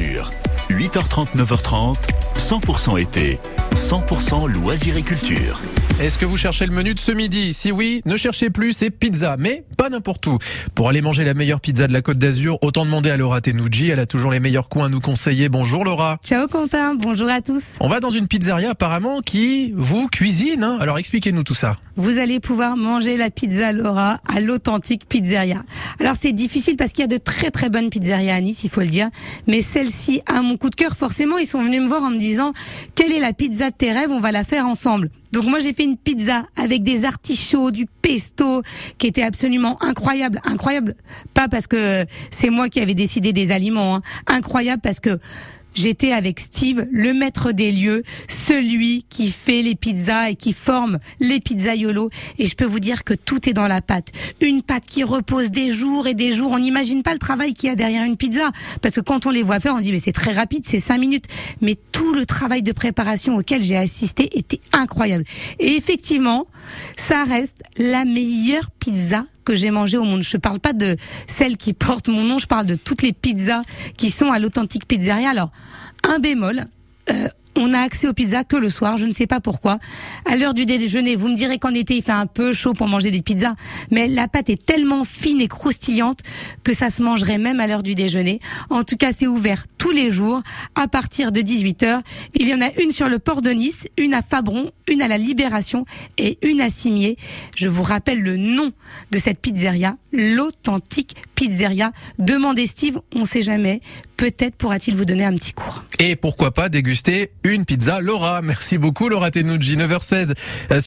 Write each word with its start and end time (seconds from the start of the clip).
d'Azur. 0.00 0.30
8h30, 0.70 1.36
9h30, 1.36 1.96
100% 2.36 3.00
été, 3.00 3.38
100% 3.74 4.48
loisirs 4.48 4.96
et 4.96 5.02
culture. 5.02 5.58
Est-ce 6.00 6.16
que 6.16 6.24
vous 6.24 6.38
cherchez 6.38 6.64
le 6.64 6.72
menu 6.72 6.94
de 6.94 6.98
ce 6.98 7.12
midi? 7.12 7.52
Si 7.52 7.70
oui, 7.70 8.00
ne 8.06 8.16
cherchez 8.16 8.48
plus, 8.48 8.72
c'est 8.72 8.88
pizza, 8.88 9.36
mais 9.38 9.64
pas 9.76 9.90
n'importe 9.90 10.26
où. 10.28 10.38
Pour 10.74 10.88
aller 10.88 11.02
manger 11.02 11.24
la 11.24 11.34
meilleure 11.34 11.60
pizza 11.60 11.86
de 11.86 11.92
la 11.92 12.00
Côte 12.00 12.16
d'Azur, 12.16 12.56
autant 12.62 12.86
demander 12.86 13.10
à 13.10 13.18
Laura 13.18 13.42
Tenucci, 13.42 13.90
elle 13.90 13.98
a 13.98 14.06
toujours 14.06 14.30
les 14.30 14.40
meilleurs 14.40 14.70
coins 14.70 14.86
à 14.86 14.88
nous 14.88 15.00
conseiller. 15.00 15.50
Bonjour 15.50 15.84
Laura. 15.84 16.16
Ciao 16.24 16.48
Quentin, 16.48 16.94
bonjour 16.94 17.28
à 17.28 17.42
tous. 17.42 17.76
On 17.80 17.88
va 17.88 18.00
dans 18.00 18.08
une 18.08 18.28
pizzeria 18.28 18.70
apparemment 18.70 19.20
qui 19.20 19.74
vous 19.76 20.08
cuisine, 20.08 20.64
hein 20.64 20.78
alors 20.80 20.96
expliquez-nous 20.96 21.42
tout 21.42 21.54
ça. 21.54 21.76
Vous 21.96 22.16
allez 22.16 22.40
pouvoir 22.40 22.78
manger 22.78 23.18
la 23.18 23.28
pizza 23.28 23.70
Laura 23.72 24.20
à 24.26 24.40
l'authentique 24.40 25.06
pizzeria. 25.06 25.64
Alors 25.98 26.14
c'est 26.18 26.32
difficile 26.32 26.78
parce 26.78 26.92
qu'il 26.92 27.02
y 27.02 27.04
a 27.04 27.08
de 27.08 27.18
très 27.18 27.50
très 27.50 27.68
bonnes 27.68 27.90
pizzerias 27.90 28.36
à 28.36 28.40
Nice, 28.40 28.64
il 28.64 28.70
faut 28.70 28.80
le 28.80 28.86
dire, 28.86 29.10
mais 29.46 29.60
celle-ci 29.60 30.22
a 30.24 30.40
mon 30.40 30.56
coup 30.56 30.70
de 30.70 30.76
cœur. 30.76 30.96
Forcément, 30.96 31.36
ils 31.36 31.44
sont 31.44 31.62
venus 31.62 31.82
me 31.82 31.88
voir 31.88 32.02
en 32.04 32.10
me 32.10 32.18
disant 32.18 32.54
quelle 32.94 33.12
est 33.12 33.20
la 33.20 33.34
pizza 33.34 33.68
de 33.68 33.74
tes 33.74 33.92
rêves, 33.92 34.10
on 34.10 34.20
va 34.20 34.32
la 34.32 34.44
faire 34.44 34.66
ensemble. 34.66 35.10
Donc 35.32 35.44
moi 35.44 35.60
j'ai 35.60 35.72
fait 35.72 35.84
une 35.84 35.89
pizza 35.96 36.46
avec 36.56 36.82
des 36.82 37.04
artichauts, 37.04 37.70
du 37.70 37.86
pesto, 37.86 38.62
qui 38.98 39.06
était 39.06 39.22
absolument 39.22 39.82
incroyable, 39.82 40.40
incroyable. 40.44 40.94
Pas 41.34 41.48
parce 41.48 41.66
que 41.66 42.06
c'est 42.30 42.50
moi 42.50 42.68
qui 42.68 42.80
avais 42.80 42.94
décidé 42.94 43.32
des 43.32 43.52
aliments, 43.52 43.96
hein. 43.96 44.02
incroyable 44.26 44.82
parce 44.82 45.00
que 45.00 45.18
J'étais 45.74 46.12
avec 46.12 46.40
Steve, 46.40 46.86
le 46.90 47.14
maître 47.14 47.52
des 47.52 47.70
lieux, 47.70 48.02
celui 48.28 49.04
qui 49.08 49.30
fait 49.30 49.62
les 49.62 49.74
pizzas 49.74 50.30
et 50.30 50.34
qui 50.34 50.52
forme 50.52 50.98
les 51.20 51.40
pizzaiolos. 51.40 52.10
Et 52.38 52.46
je 52.46 52.56
peux 52.56 52.64
vous 52.64 52.80
dire 52.80 53.04
que 53.04 53.14
tout 53.14 53.48
est 53.48 53.52
dans 53.52 53.68
la 53.68 53.80
pâte. 53.80 54.08
Une 54.40 54.62
pâte 54.62 54.84
qui 54.86 55.04
repose 55.04 55.50
des 55.50 55.70
jours 55.70 56.06
et 56.06 56.14
des 56.14 56.32
jours. 56.32 56.50
On 56.50 56.58
n'imagine 56.58 57.02
pas 57.02 57.12
le 57.12 57.18
travail 57.18 57.54
qu'il 57.54 57.68
y 57.68 57.72
a 57.72 57.76
derrière 57.76 58.04
une 58.04 58.16
pizza. 58.16 58.50
Parce 58.82 58.96
que 58.96 59.00
quand 59.00 59.26
on 59.26 59.30
les 59.30 59.42
voit 59.42 59.60
faire, 59.60 59.74
on 59.74 59.80
dit 59.80 59.92
mais 59.92 59.98
c'est 59.98 60.12
très 60.12 60.32
rapide, 60.32 60.64
c'est 60.64 60.78
cinq 60.78 60.98
minutes. 60.98 61.26
Mais 61.60 61.76
tout 61.92 62.12
le 62.14 62.26
travail 62.26 62.62
de 62.62 62.72
préparation 62.72 63.36
auquel 63.36 63.62
j'ai 63.62 63.76
assisté 63.76 64.28
était 64.36 64.60
incroyable. 64.72 65.24
Et 65.58 65.76
effectivement, 65.76 66.46
ça 66.96 67.24
reste 67.24 67.62
la 67.76 68.04
meilleure 68.04 68.70
pizza 68.78 69.24
que 69.44 69.54
j'ai 69.54 69.70
mangé 69.70 69.96
au 69.96 70.04
monde. 70.04 70.22
Je 70.22 70.36
ne 70.36 70.40
parle 70.40 70.60
pas 70.60 70.72
de 70.72 70.96
celle 71.26 71.56
qui 71.56 71.72
porte 71.72 72.08
mon 72.08 72.24
nom, 72.24 72.38
je 72.38 72.46
parle 72.46 72.66
de 72.66 72.74
toutes 72.74 73.02
les 73.02 73.12
pizzas 73.12 73.62
qui 73.96 74.10
sont 74.10 74.30
à 74.30 74.38
l'authentique 74.38 74.86
pizzeria. 74.86 75.30
Alors, 75.30 75.50
un 76.08 76.18
bémol, 76.18 76.64
euh, 77.10 77.28
on 77.56 77.72
a 77.72 77.80
accès 77.80 78.08
aux 78.08 78.12
pizzas 78.12 78.44
que 78.44 78.56
le 78.56 78.70
soir, 78.70 78.96
je 78.96 79.06
ne 79.06 79.12
sais 79.12 79.26
pas 79.26 79.40
pourquoi. 79.40 79.78
À 80.24 80.36
l'heure 80.36 80.54
du 80.54 80.66
déjeuner, 80.66 81.16
vous 81.16 81.28
me 81.28 81.34
direz 81.34 81.58
qu'en 81.58 81.74
été 81.74 81.96
il 81.96 82.02
fait 82.02 82.12
un 82.12 82.26
peu 82.26 82.52
chaud 82.52 82.72
pour 82.72 82.88
manger 82.88 83.10
des 83.10 83.22
pizzas, 83.22 83.54
mais 83.90 84.08
la 84.08 84.28
pâte 84.28 84.50
est 84.50 84.64
tellement 84.64 85.04
fine 85.04 85.40
et 85.40 85.48
croustillante 85.48 86.20
que 86.64 86.72
ça 86.72 86.90
se 86.90 87.02
mangerait 87.02 87.38
même 87.38 87.60
à 87.60 87.66
l'heure 87.66 87.82
du 87.82 87.94
déjeuner. 87.94 88.40
En 88.70 88.84
tout 88.84 88.96
cas, 88.96 89.12
c'est 89.12 89.26
ouvert 89.26 89.64
tous 89.90 89.96
les 89.96 90.10
jours 90.10 90.40
à 90.76 90.86
partir 90.86 91.32
de 91.32 91.40
18h. 91.40 92.02
Il 92.34 92.48
y 92.48 92.54
en 92.54 92.60
a 92.60 92.70
une 92.80 92.92
sur 92.92 93.08
le 93.08 93.18
port 93.18 93.42
de 93.42 93.50
Nice, 93.50 93.88
une 93.96 94.14
à 94.14 94.22
Fabron, 94.22 94.70
une 94.88 95.02
à 95.02 95.08
la 95.08 95.18
Libération 95.18 95.84
et 96.16 96.38
une 96.42 96.60
à 96.60 96.70
Cimier. 96.70 97.16
Je 97.56 97.68
vous 97.68 97.82
rappelle 97.82 98.20
le 98.20 98.36
nom 98.36 98.72
de 99.10 99.18
cette 99.18 99.40
pizzeria, 99.40 99.96
l'authentique 100.12 101.16
pizzeria. 101.34 101.90
Demandez 102.18 102.66
Steve, 102.66 103.00
on 103.16 103.24
sait 103.24 103.42
jamais. 103.42 103.80
Peut-être 104.16 104.54
pourra-t-il 104.54 104.96
vous 104.96 105.06
donner 105.06 105.24
un 105.24 105.34
petit 105.34 105.54
cours. 105.54 105.82
Et 105.98 106.14
pourquoi 106.14 106.50
pas 106.50 106.68
déguster 106.68 107.30
une 107.42 107.64
pizza 107.64 108.00
Laura. 108.00 108.42
Merci 108.42 108.76
beaucoup 108.76 109.08
Laura 109.08 109.30
Tenucci, 109.30 109.76
9h16. 109.76 110.34